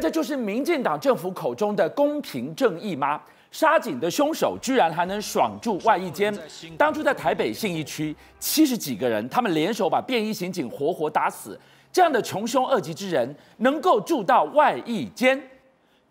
[0.00, 3.20] 这就是民进党政府口中的公平正义吗？
[3.50, 6.32] 杀警的凶手居然还能爽住外役监？
[6.78, 11.58] 当初在台北信义区，七十几个人，他们联手把便衣刑警活活打死，
[11.92, 15.40] 这样的穷凶恶极之人，能够住到外役监？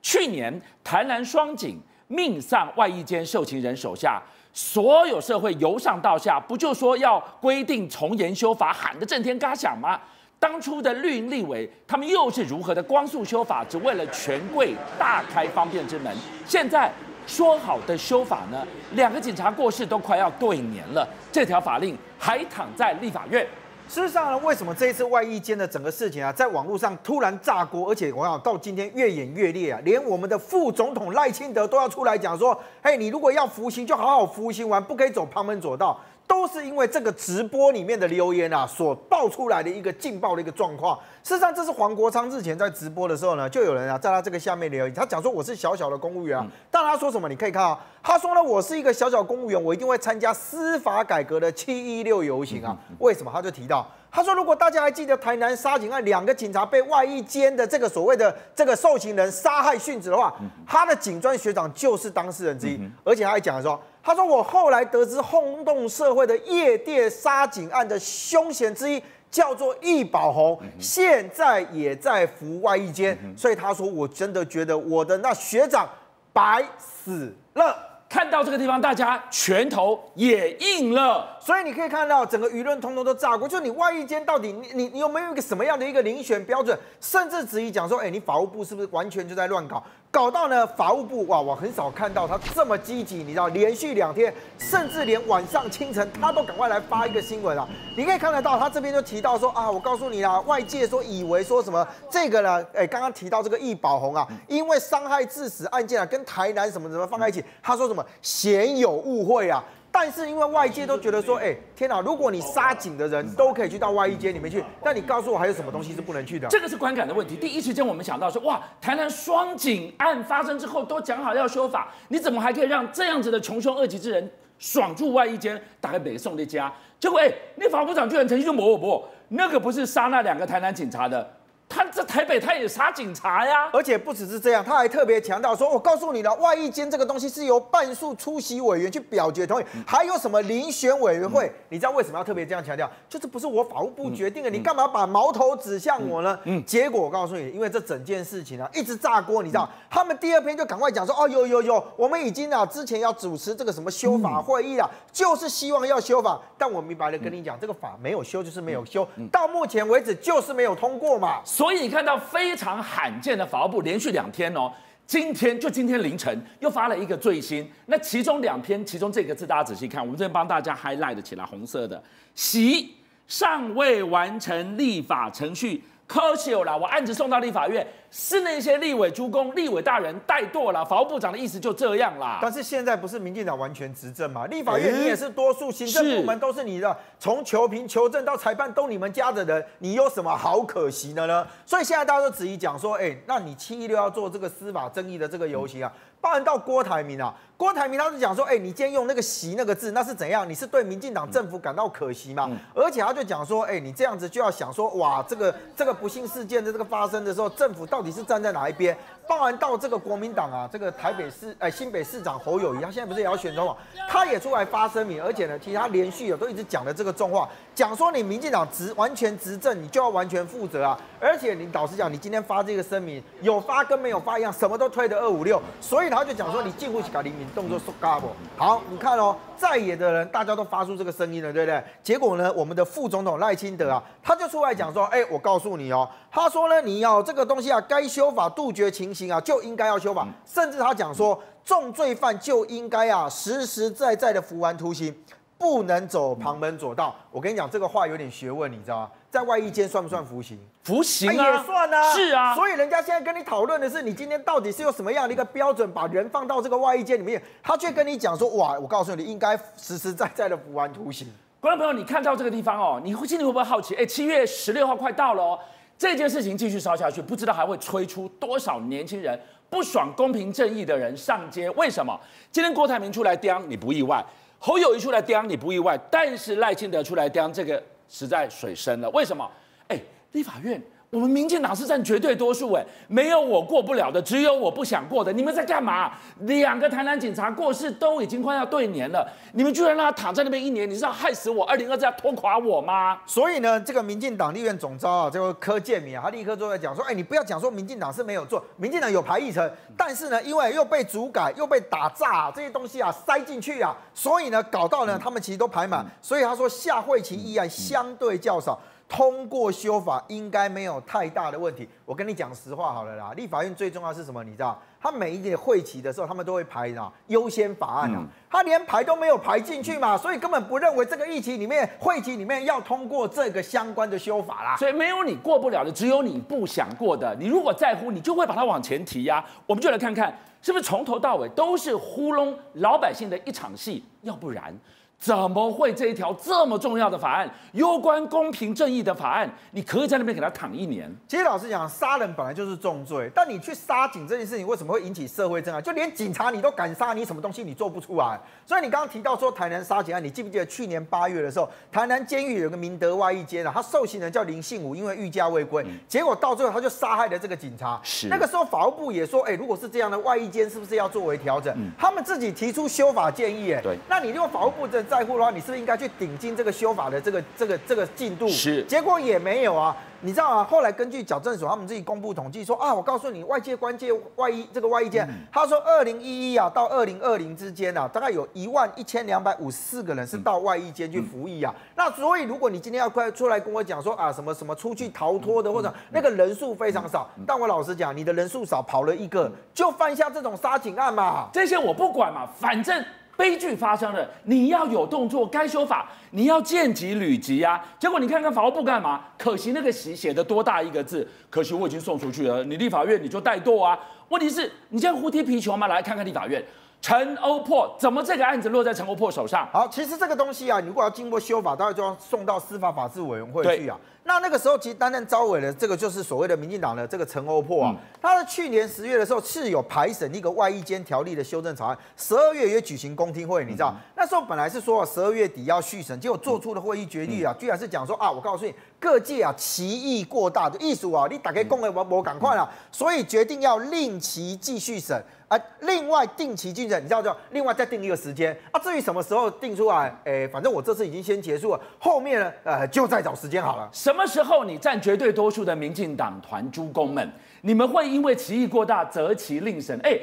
[0.01, 4.21] 去年台南双警命丧外役监受刑人手下，
[4.53, 9.97] 所有社会由上到下，不就说要规定从严修法，喊得震天嘎响吗？
[10.39, 16.15] 当初的绿营立委，他们又是如何的光速修法，只为了权贵大开方便之门？
[16.45, 16.91] 现在。
[17.27, 18.65] 说好的修法呢？
[18.93, 23.45] 两个警察过世都快要对年了，这条法令还躺在立法院。
[23.87, 40.95] 事实上呢，为什么这一次外役间的整个事情啊，在网络上突然炸锅，而且我想到今天越演越烈啊，连我们的副总统赖清德都要出来讲说：“嘿，你如果要服刑，就好好服刑完，不可以走旁门左道。”都是因为这个直播里面的留言啊，所爆出来的一个劲爆的一个状况。
[41.23, 46.45] 事实上，这是黄国昌日前在直播的时候呢，就有人啊在他这个下面留言，他讲说我是小小的公务员啊。
[46.69, 47.27] 但他说什么？
[47.27, 52.77] 你可以看啊，他说呢，我是一个小小公务员，我一定会参加司法改革的七一六游行啊。
[52.99, 53.31] 为什么？
[53.33, 60.31] 他就提到，他说如果大家还记得台南杀警案，两个警察被外衣间的这个所谓的这个受刑人杀害殉职的话，
[60.67, 63.81] 他的警专学长就是当事人之一，而且他还讲说。
[64.09, 73.15] 他说：“我后来得知轰动社会的夜店杀警案的凶嫌之一叫做易宝红，现在也在服外役监。
[73.37, 75.87] 所以他说，我真的觉得我的那学长
[76.33, 81.37] 白死了。”看到这个地方，大家拳头也硬了。
[81.39, 83.47] 所以你可以看到，整个舆论通通都炸锅。
[83.47, 86.75] 就你外役监到底，你你你有没有一个什么样的一个遴选标准？
[86.99, 89.83] 甚至质疑讲说，哎，你法务部是不是完全就在乱搞？
[90.11, 93.17] 搞到呢，法务部哇，我很少看到他这么积极。
[93.17, 97.67] 你知道，连续两天，甚至连晚上清晨，他都赶快来发一个新闻啊。
[97.95, 102.65] 你可以看得到，他这边就提到说啊，我告诉你啦，外界说以为说什么这个呢？
[102.73, 109.63] 哎，刚刚提到这个易宝红啊，因为伤害致死案件啊，跟台南什么什么放在一起，他说什么鲜有误会啊。
[109.91, 111.99] 但是因为外界都觉得说，哎，天哪！
[111.99, 116.47] 如果你杀警的人都可以去到外衣间里面去，那你告诉我还有什么东西是不能去的？
[116.47, 117.35] 这个是观感的问题。
[117.35, 126.71] 第一时间我们想到说，哇，台南双警案发生之后都讲好要修法，你怎么还可以让这样子的穷凶恶极之人爽住外衣间，打开北宋的家？
[126.99, 131.38] 结果哎，那法务部长居然曾经就抹我不，那个不是杀那两个台南警察的。
[131.69, 141.49] 他在台北，他也杀警察呀，而且不只是这样，他还特别强调说：“我告诉你了，外役监这个东西是由半数出席委员去表决同意，还有什么遴选委员会？
[141.69, 142.89] 你知道为什么要特别这样强调？
[143.07, 146.37] 就是不是我法务部决定的，你干嘛把矛头指向我呢？
[146.45, 164.71] 嗯，结果我告诉你，因为这整件事情啊一直炸锅，你知道，他们第二篇就赶快讲说：哦，有有有，我们已经啊之前要主持这个什么修法会议了，就是希望要修法，但我明白了跟你讲，这个法没有修就是没有修，到目前为止就是没有通过嘛。”所以你看到非常罕见的法务部连续两天哦，
[165.05, 172.01] 今天就今天凌晨又发了一个最新，那其中两篇，其中这个字大家仔细看，我们这边帮大家 highlight 起来，红色的，
[172.33, 172.95] 习
[173.27, 175.83] 尚未完成立法程序。
[176.09, 180.83] 可惜了，我案子送到立法院，是那些立委诸公、立委大人怠惰了。
[180.83, 182.39] 法务部长的意思就这样啦。
[182.41, 184.47] 但是现在不是民进党完全执政嘛？
[184.47, 191.45] 立法院你也是多数，行政部门都是你的，从求评、求证到裁判都你们家的人，你有什么好可惜的呢？
[191.63, 195.93] 所以现在大家都质疑讲说，哎，那你七一六要做这个司法争议的这个游行啊？
[196.19, 200.49] 包含到郭台铭啊，郭台铭他是讲说，哎，你今天用那个“习”那个字，那是怎样？
[200.49, 202.49] 你是对民进党政府感到可惜吗？
[202.73, 208.97] 而且他就讲说，哎，你这样子就要想说，哇，这个这个不幸事件的这个发生的时候，政府到底是站在哪一边？
[209.27, 213.75] 包含到这个国民党啊，这个台北市哎新北市长侯友谊，他现在不是也要选总统，
[214.07, 220.97] 他也出来发声明，而且呢，其实他连续有都一直讲的这个重话，讲说你民进党执完全执政，你就要完全负责啊。
[221.19, 226.09] 而且你老实讲，你今天发这个声明，有发跟没有发一样，什么都推的二五六，所以。
[226.09, 228.27] 他就讲说，你近乎去搞黎明动作说嘎不
[228.57, 231.83] 好，你看哦，在野的人大家都发出这个声音了，对不对？
[232.03, 245.15] 结果呢，我们的副总统赖清德啊，他就出来讲说，哎，我告诉你哦，他说呢，你要这个东西啊，该修法杜绝情形啊，就应该要修法，甚至他讲说，重罪犯就应该啊，实实在在的服完徒刑。
[245.59, 247.13] 不能走旁门左道。
[247.29, 249.11] 我跟你讲，这个话有点学问，你知道吗？
[249.29, 250.57] 在外衣间算不算服刑？
[250.83, 252.13] 服刑啊，啊，也算啊。
[252.13, 252.55] 是啊。
[252.55, 257.39] 所以人家现在跟你讨论的是，你今天到底是用什么样的一个标准把人放到这个外衣间里面？
[257.61, 261.27] 他却跟你讲说，哇，我告诉你，你应该实实在在的服完徒刑。
[261.59, 263.93] 观众朋友，你看到这个地方哦，你会心里会不会好奇？
[263.95, 265.59] 哎，七月十六号快到了哦，
[265.97, 269.37] 这件事情继续烧下去，不知道还会吹出多少年轻人
[269.69, 271.69] 不爽公平正义的人上街？
[271.71, 272.17] 为什么？
[272.49, 274.23] 今天郭台铭出来刁，你不意外。
[274.59, 279.09] 侯友谊出来刁你不意外，但是赖清德出来刁这个实在水深了。
[279.11, 279.49] 为什么？
[279.87, 279.99] 哎，
[280.33, 285.33] 立法院我们民进党是占绝对多数，哎，没有我过不了的，只有我不想过的。
[285.33, 286.11] 你们在干嘛？
[286.41, 291.65] 两个台南警察过世都已经快要对年了，你们居然让他躺在那边一年，你是要害死我？
[291.65, 293.19] 二零二四要拖垮我吗？
[293.25, 299.67] 所以呢，这个民进党立院总召啊，这个柯建铭啊，他立刻就在讲说，哎，你不要讲说民进党是没有做，民进党有排议程，
[299.97, 308.79] 但是呢，因为又被主改，又被打诈这些东西啊塞进去啊，所以呢，搞到呢，他们其实都排满，所以他说下会期议案相对较少。
[309.09, 311.89] 通过修法应该没有太大的问题。
[312.05, 314.43] 我跟你讲实话好了啦，立法院最重要是什么？
[314.43, 324.77] 你知道，他每一届会期的时候，他们都会排啊优先法案啊，他连排都没有排进去嘛，所以根本不认为这个议题里面会期里面要通过这个相关的修法啦。
[324.77, 327.35] 所以没有你过不了的，只有你不想过的。
[327.39, 329.43] 你如果在乎，你就会把它往前提呀。
[329.65, 334.05] 我们就来看看，是不是从头到尾都是糊弄老百姓的一场戏？
[334.21, 334.71] 要不然。
[335.19, 341.13] 怎么会这一条这么重要的法案，攸关公平正义的法案，你可以在那边给他躺一年？
[341.27, 345.83] 其实老实讲，杀人本来就是重罪，但你去杀警这件事情，为什么会引起社会震撼？
[345.83, 348.39] 就连警察你都敢杀，你什么东西你做不出来？
[348.65, 357.99] 所以你刚刚提到说台南杀警案，你记不记得去年八月的时候，台南监狱有个明德外役监啊，他受刑人叫林信武，因为欲嫁未归，嗯、结果到最后他就杀害了这个警察。
[358.03, 361.73] 是那个时候法务部也说，哎，如果是这样的外役监，是不是要作为调整？
[361.77, 368.47] 嗯、他们自己提出修法建议，哎，对，那你如果法务部真的在乎的话，你是不是应该去顶进这个修法的这个这个这个进度？
[368.47, 369.95] 是，结果也没有啊。
[370.21, 370.65] 你知道啊？
[370.65, 381.73] 后来根据矫正所他们自己公布统计说啊，我告诉你，外界关键外役这个外役监，他说二零一一啊到二零二零之间啊，大概有一万一千两百五十四个人是到外役监去服役啊。
[381.95, 391.47] 那所以如果你今天要快出来跟我讲说啊什么什么出去逃脱的或者那个人数非常少，但我老实讲，你的人数少跑了一个，就犯下这种杀警案嘛？
[391.53, 393.01] 这些我不管嘛，反正。
[393.39, 397.81] 悲剧发生了，你要有动作，该修法，你要见急履急啊。
[397.97, 399.21] 结果你看看法务部干嘛？
[399.37, 402.61] 可惜那个习写的多大一个字，可惜我已经送出去了。
[402.65, 403.97] 你立法院你就怠惰啊？
[404.27, 405.87] 问题是，你这样胡踢皮球吗？
[405.87, 406.61] 来看看立法院，
[407.01, 409.67] 陈欧珀怎么这个案子落在陈欧珀手上？
[409.71, 413.97] 好，其实这个东西啊，你如果要经过修法，大概就要送到司法法制委员会去啊。
[414.25, 435.19] 那那个时候，其实担任招委的这个就是所谓的民进党的这个陈欧珀啊，他在去年十月的时候是有排审一个外役监条例的修正草案，十二月也举行公听会，你知道，那时候本来是说十二月底要续审，结果做出的会议决议啊，居然是讲说啊，我告诉你，各界啊歧义过大的艺术啊，你打开公会我我赶快了，所以决定要令其继续审。
[435.49, 438.79] 啊，另外定期进审，你知道就另外再定一个时间啊。
[438.79, 443.89] 至于什么时候定出来，哎，反正我这次已经先结束了，后面呢，呃，就再找时间好了。
[443.91, 447.29] 什么时候你占绝对多数的民进党团诸公们，
[447.61, 449.99] 你们会因为歧义过大择其令神？
[450.03, 450.17] 哎。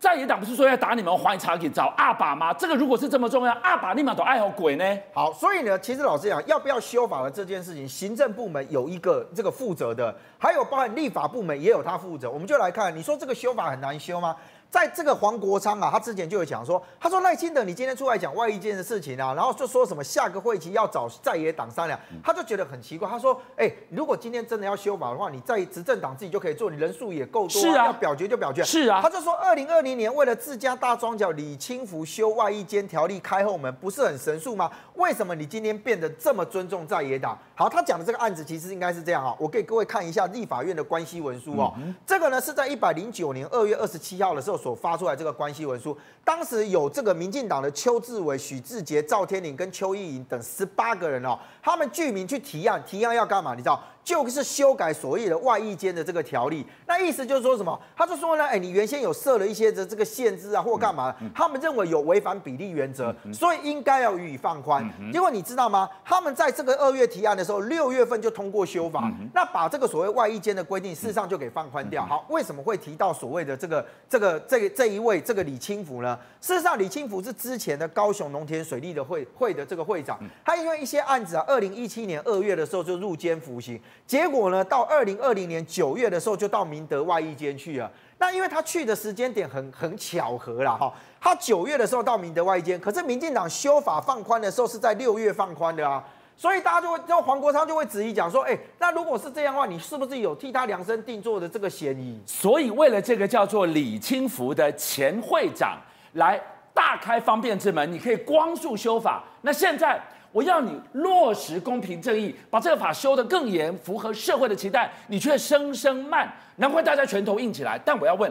[0.00, 2.52] 在野党不是说要打你们，还查给找阿爸吗？
[2.52, 4.98] 这个如果是这么重要，阿爸立马都爱好鬼呢。
[5.12, 12.30] 好，所以呢，其实老实讲，要不要修法的这件事情，行政部门有一个这个负责的，还有包含立法部门也有他负责。
[12.30, 14.36] 我们就来看，你说这个修法很难修吗？
[14.70, 23.08] 在这个黄国昌啊，他之前就有讲说，他说赖清德，你今天出来讲外一件的事情啊，然后就说什么下个会期要找在野党商量，他就觉得很奇怪。
[23.08, 28.62] 他说，哎，如果今天真的要修法的话，你在执政党自己就可以做，你人数也够多，啊，要表决就表决。
[28.62, 34.70] 是啊，他就说，二零二零年为了自家大庄脚李清福修外一间条例开后门，不是很神速吗？
[34.96, 37.38] 为什么你今天变得这么尊重在野党？
[37.54, 41.72] 好，他讲的这个案子其实应该是这样啊，我给各位看一下立法院的关系文书哦，
[42.06, 44.57] 这个呢是在一百零九年二月二十七号的时候。
[44.58, 53.54] 所发出来这个关系文书，当时有这个民进党的邱志伟、许志杰、赵天麟跟邱意莹等十八个人哦，他们具名去提案，提案要干嘛？
[53.54, 53.80] 你知道？
[54.08, 57.78] 就是修改所谓的外役间的这个条例，那意思就是说什么？
[57.94, 61.14] 他就说呢，哎，你原先有设了一些的这个限制啊，或干嘛？
[61.34, 64.82] 他们认为有违反比例原则，所以应该要予以放宽。
[65.12, 65.86] 结果你知道吗？
[66.06, 72.06] 他们在这个二月提案的时候，六月份就通过修法，那把这个所谓外役间的规定，事实上就给放宽掉。
[72.06, 76.18] 好，为什么会提到所谓的这个这个这个这一位这个李清福呢？
[76.40, 83.78] 事实上，李清福是之前的高雄农田水利的会会的这个会长，他因为一些案子啊，二零一七年二月的时候就入监服刑。
[84.06, 87.90] 结果呢，到二零二零年九月的时候，就到明德外役监去了。
[88.18, 96.02] 那因为他去的时间点很很巧合啦，哈，他九月的时候到明德外役监，可是民进党修法放宽的时候是在六月放宽的啊，
[96.36, 102.20] 所以大家就会，就黄国昌就会质疑讲说，哎，那如果是这样的话，你是不是有替他量身定做的这个嫌疑？
[102.26, 105.78] 所以为了这个叫做李清福的前会长
[106.14, 106.40] 来
[106.72, 109.22] 大开方便之门，你可以光速修法。
[109.42, 110.00] 那现在。
[110.32, 117.80] 我要你落实公平正义，把这个法修得更严，符合社会的期待，你却生生慢，难怪大家拳头硬起来。
[117.84, 118.30] 但我要问，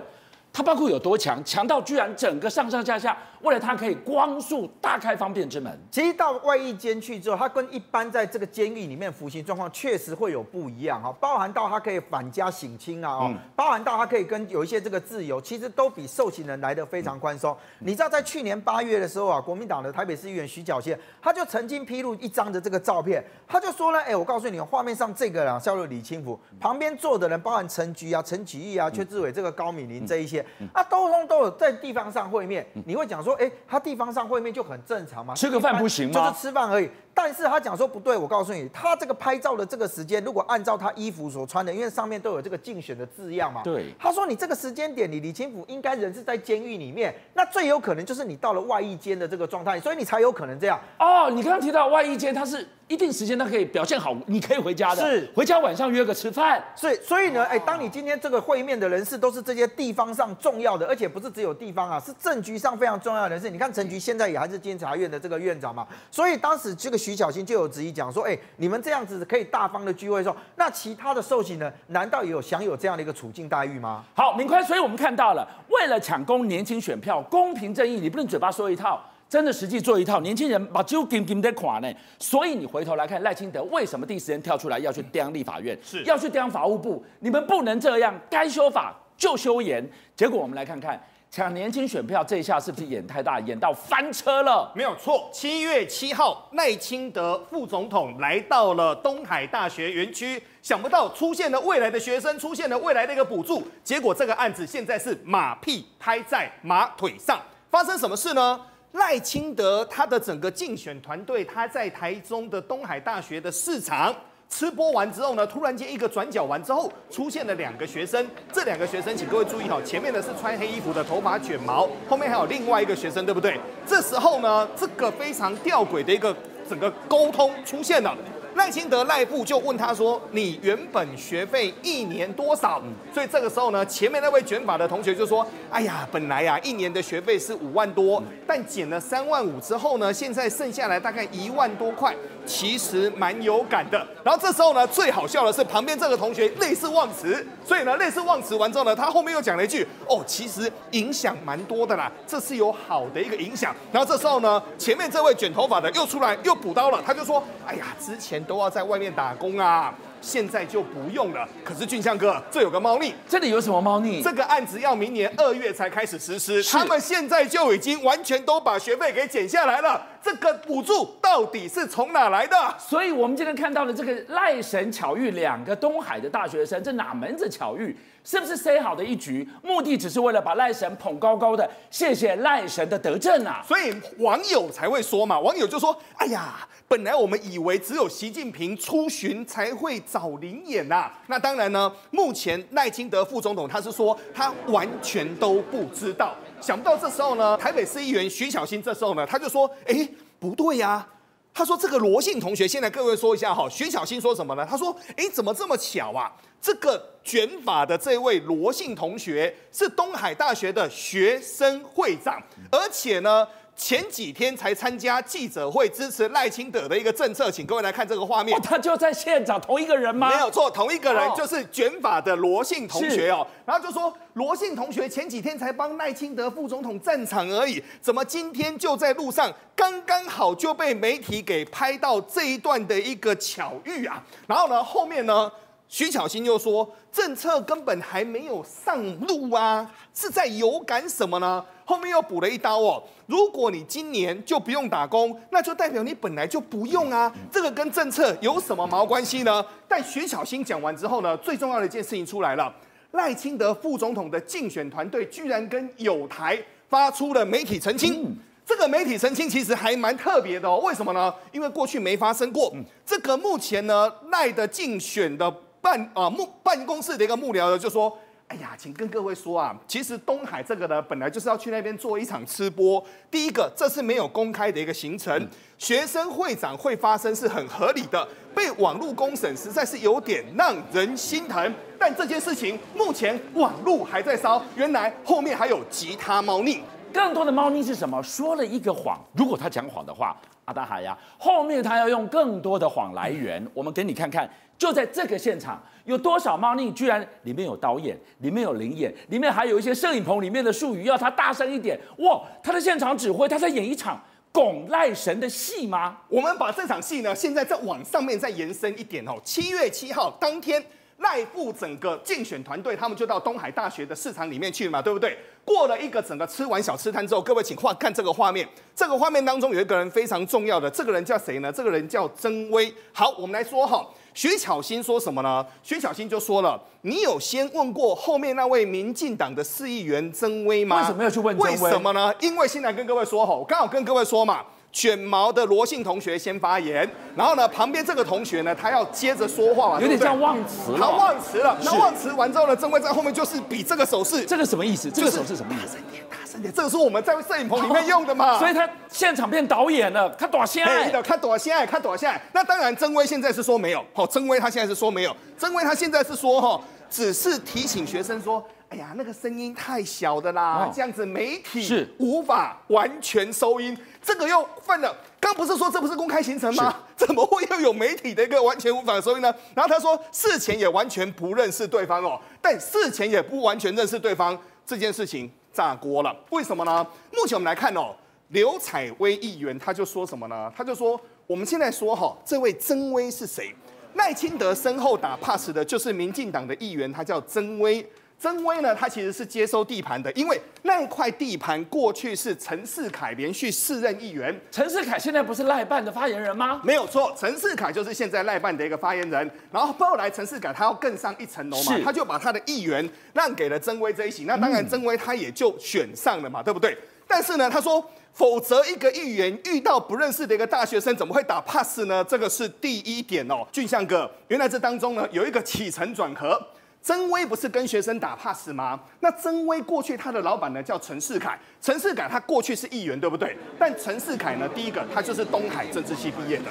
[0.54, 5.80] 他包括有多强，强到居然整个上上下下为了他可以光速大开方便之门。
[5.92, 17.56] 其实到外役监去之后，他跟一般在这个监狱里面服刑状况确实会有不一样哈，包含到他可以返家省亲啊，哦，包含到他可以跟有一些这个自由，其实都比受刑人来的非常宽松。
[17.80, 30.44] 你知道在去年八月的时候啊，国民党的台北市议员徐巧芯，他就曾经披露一张的这个照片，他就说呢，哎，我告诉你，画面上这个啊，叫做李清福，旁边坐的人包含陈菊啊、陈启义啊、阙志伟这个高敏玲这一些。
[30.74, 35.36] 啊，都通都有在地方上会面，你会讲说，哎、欸，他地方上会面就很正常嘛？
[35.36, 36.30] 吃个饭不行吗？
[36.30, 36.90] 就是吃饭而已。
[37.18, 43.64] 但是他讲说不对，我告诉你，他这个拍照的这个时间，如果按照他衣服所穿的，因为上面都有这个竞选的字样嘛。
[43.64, 43.92] 对。
[43.98, 50.80] 他说你这个时间点，你李清福应该人是在监狱里面，那最有可能就是你到了外役监的这个状态，所以你才有可能这样。
[51.00, 52.68] 哦，你刚刚提到外役监，他是。
[52.88, 55.04] 一定时间他可以表现好，你可以回家的。
[55.04, 56.64] 是，回家晚上约个吃饭。
[56.74, 63.50] 所以，所以呢，哎，当你今天这个会面的人士都是这些地方上重要的，而且不是只有地方啊，是政局上非常重要的人士。
[63.50, 74.04] 你看陈局现在也还是监察院的这个院长嘛，所以当时这个徐巧芯就有质疑讲说，哎，你们这样子可以大方的聚会的时候，那其他的受刑人难道也有享有这样的一个处境待遇吗？
[74.14, 79.02] 好，明宽，所以我们看到了，为了抢攻年轻选票，公平正义，你不能嘴巴说一套。
[79.30, 81.90] 真的实际做一套，年轻人把就紧紧的垮呢。
[82.20, 87.02] 所以你回头来看赖清德为什么第一时间跳出来要去刁立法院，是要去刁法务部？
[87.20, 89.90] 你们不能这样，该修法就修严。
[90.14, 94.72] 结果我们来看看抢年轻选票这一下是不是演太大，演到翻车了？
[94.74, 103.62] 没有错，七月七号赖清德副总统来到了东海大学园区，想不到出现了未来的学生，出现了未来的一个补助。
[103.84, 108.60] 结果这个案子现在是马屁拍在马腿上，发生什么事呢？
[108.94, 114.16] 赖清德他的整个竞选团队，他在台中的东海大学的市场
[114.50, 118.26] 吃播完之后呢，突然间一个转角完之后，出现了两个学生。
[118.52, 123.60] 这两个学生，请各位注意好，前面的是穿黑衣服的，头发卷毛，后面还有另外一个学生，对不对？
[123.86, 126.36] 这时候呢，这个非常吊诡的一个
[126.68, 128.16] 整个沟通出现了。
[128.56, 132.82] 赖清德赖布就问他说：“你原本学费一年多少？”
[133.14, 142.16] 所以这个时候呢，前面那位卷发的同学就说：“哎呀，本来呀，一年的学费是五万多，但减了三万五之后呢，现在剩下来大概一万多块。”
[142.48, 161.48] 其实蛮有感的，然后这时候呢，最好笑的是旁边这个同学类似忘词，所以呢，类似忘词完之后呢，他后面又讲了一句：“哦，其实影响蛮多的啦，这是有好的一个影响。”然后这时候呢，前面这位卷头发的又出来又补刀了，他就说：“哎呀，之前都要在外面打工啊。”现在就不用了。
[161.64, 164.20] 可是俊相哥，这有个猫腻，这里有什么猫腻？
[164.24, 170.02] 这个案子要明年二月才开始实施，他们现在就已经完全都把学费给减下来了。
[170.24, 172.56] 这个补助到底是从哪来的？
[172.80, 177.96] 所以我们今天看到的这个赖神巧遇两个东海的大学生，这哪门子巧遇？
[178.24, 179.48] 是不是塞好的一局？
[179.64, 181.70] 目的只是为了把赖神捧高高的？
[181.90, 183.64] 谢谢赖神的德政啊！
[183.66, 191.10] 所以网友才会说嘛，网友就说：“哎呀，本来我们以为只有习近平出巡才会找临演呐。
[191.28, 196.36] 那当然呢，目前赖清德副总统他是说他完全都不知道。
[196.62, 200.08] 想不到这时候呢，台北市议员徐小新这时候呢，他就说：哎，
[200.40, 201.08] 不对呀、”
[201.54, 204.66] 他说：“这个罗姓同学，现在各位说一下哈，徐小新说什么呢？
[204.70, 206.32] 他说：诶，怎么这么巧啊？
[206.62, 213.48] 这个卷发的这位罗姓同学是东海大学的学生会长，而且呢。”
[213.78, 218.58] 前几天才参加记者会支持赖清德的一个政策，请各位来看这个画面。
[218.58, 220.30] 哦，他就在现场，同一个人吗？
[220.30, 223.46] 没有错，同一个人，就是卷发的罗姓同学哦。
[223.68, 234.24] 然后就说罗姓同学前几天才帮赖清德副总统站场而已，怎么今天就在路上刚刚好就被媒体给拍到这一段的一个巧遇啊？
[234.48, 235.52] 然后呢，后面呢，
[235.88, 241.64] 徐巧芯又说政策根本还没有上路啊，是在有感什么呢？
[241.88, 249.66] 后面又补了一刀哦，如果你今年就不用打工，那就代表你本来就不用啊，这个跟政策有什么毛关系呢？
[249.88, 252.76] 但徐小新讲完之后呢，最重要的一件事情出来了，
[253.12, 261.34] 赖清德副总统的竞选团队居然跟友台发出了媒体澄清，这个媒体澄清其实还蛮特别的哦，为什么呢？
[261.54, 262.70] 因为过去没发生过，
[263.06, 268.12] 这个目前呢赖的竞选的办啊幕办公室的一个幕僚呢就说。
[268.48, 273.04] 哎呀，请跟各位说啊，其实东海这个呢，本来就是要去那边做一场吃播。
[273.30, 275.46] 第一个，这是没有公开的一个行程，
[275.78, 278.26] 学生会长会发生是很合理的。
[278.56, 281.74] 被网络公审，实在是有点让人心疼。
[282.00, 286.82] 但这件事情目前网络还在烧，原来后面还有其他猫腻。
[287.12, 288.24] 更多的猫腻是什么？
[288.24, 290.36] 说了一个谎，如果他讲谎的话。
[290.68, 293.66] 阿达海呀，后面他要用更多的谎来源。
[293.74, 301.98] 我们给你看看，就在这个现场，有多少猫腻，居然里面有导演，里面有灵演，里面还有一些摄影棚里面的术语，要他大声一点。
[302.18, 304.22] 哇，他的现场指挥，他在演一场
[304.52, 306.18] 拱赖神的戏吗？
[306.28, 309.40] 我们把这场戏呢，现在再往上面再延伸一点哦。
[309.46, 310.84] 七月七号当天。
[311.18, 315.38] 赖副整个竞选团队，他们就到东海大学的市场里面去嘛，对不对？
[315.66, 318.68] 过了一个整个吃完小吃摊之后，各位请画看这个画面。
[318.96, 321.72] 这个画面当中有一个人非常重要的，这个人叫谁呢？
[321.72, 322.94] 这个人叫曾威。
[323.12, 325.66] 好，我们来说哈，徐巧芯说什么呢？
[325.84, 331.02] 徐巧芯就说了：“你有先问过后面那位民进党的市议员曾威吗？
[331.02, 331.72] 为什么要去问曾威？
[331.72, 332.34] 为什么呢？
[332.40, 334.64] 因为现在跟各位说哈，我刚好跟各位说嘛。”
[334.98, 340.98] 卷毛的罗姓同学先发言，然后呢，旁边这个同学呢，他要接着说话嘛，有点像忘词了。
[340.98, 345.12] 他忘词了，那忘词完之后呢，曾威在后面就是比这个手势，这个什么意思？
[345.12, 345.98] 这个手势什么意思？
[345.98, 348.58] 大声点，大声点，这个是我们在摄影棚里面用的嘛。
[348.58, 352.42] 所以他现场变导演了，他躲下来，他躲下来，他躲下来。
[352.54, 358.68] 那当然，曾威现在是说没有，好，曾威他现在是说没有，曾威他现在是说哈，只是提醒学生说。
[358.90, 363.98] 哎呀，那个声音太小的啦，哦、这样子媒体是无法完全收音。
[364.22, 366.96] 这个又犯了，刚不是说这不是公开行程吗？
[367.18, 369.54] 怎么会又有媒体的一个完全无法收音呢？
[369.76, 376.34] 然后他说事前也完全不认识对方哦，但事前也不完全认识对方，这件事情炸锅了。
[376.52, 377.06] 为什么呢？
[377.34, 378.16] 目前我们来看哦，
[378.50, 380.72] 刘采薇议员他就说什么呢？
[380.74, 383.76] 他就说我们现在说哈，这位曾威是谁？
[384.14, 388.10] 赖清德身后打 pass 的就是民进党的议员，他叫曾威。
[388.40, 394.56] 曾威呢，他其实是接收地盘的，因为那一块地盘过去是陈世凯连续四任议员。
[394.70, 396.80] 陈世凯现在不是赖办的发言人吗？
[396.84, 399.52] 没有错，陈世凯就是现在赖办的一个发言人。
[399.72, 404.44] 然后后来陈世凯他要更上一层楼嘛，他就把他的议员让给了曾威这一席。
[404.44, 406.96] 那当然曾威他也就选上了嘛，对不对？
[407.28, 412.24] 但是呢，他说，否则一个议员遇到不认识的一个大学生，怎么会打 pass 呢？
[412.24, 413.68] 这个是第一点哦。
[413.72, 416.62] 俊相哥，原来这当中呢有一个起承转合。
[417.08, 419.00] 曾威不是跟学生打 pass 吗？
[419.22, 423.58] 那曾威过去他的老板呢叫陈世凯，陈世凯他过去是议员，对不对？
[423.80, 426.66] 但陈世凯呢，第一个他就是东海政治系毕业的，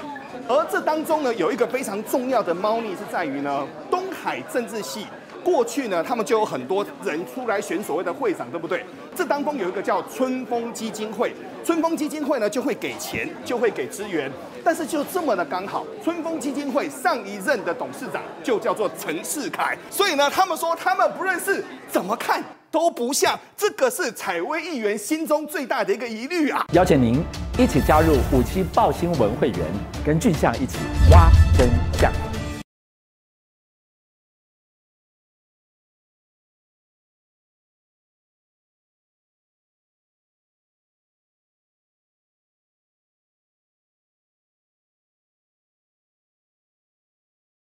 [0.46, 5.06] 而这当中呢有一个非常重要的猫腻是在于呢，东海政治系
[5.46, 8.84] 过去呢他们就有很多人出来选所谓的会长，对不对？
[9.14, 11.32] 这当中有一个叫春风基金会，
[11.64, 14.28] 春风基金会呢就会给钱，就会给资源。
[14.64, 23.38] 但是就这么的刚好，春风基金会上一任的董事长就叫做陈世凯，所以呢，他们说他们不认识，怎么看都不像。
[23.56, 26.66] 这个是采薇议员心中最大的一个疑虑啊！
[26.72, 27.22] 邀请您
[27.56, 29.60] 一起加入五七爆新闻会员，
[30.04, 30.78] 跟俊相一起
[31.12, 31.68] 挖真
[32.00, 32.25] 相。